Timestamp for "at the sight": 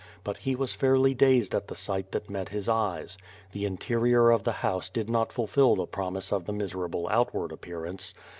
1.53-2.11